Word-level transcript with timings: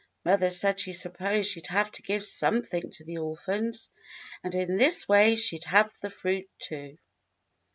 Mother 0.25 0.49
said 0.49 0.79
she 0.79 0.93
supposed 0.93 1.51
she 1.51 1.61
'd 1.61 1.67
have 1.67 1.91
to 1.91 2.01
give 2.01 2.25
something 2.25 2.89
to 2.89 3.03
the 3.03 3.19
orphans, 3.19 3.91
and 4.43 4.55
in 4.55 4.77
this 4.77 5.07
way 5.07 5.35
she'd 5.35 5.65
have 5.65 5.93
the 6.01 6.09
fruit, 6.09 6.49
too." 6.57 6.97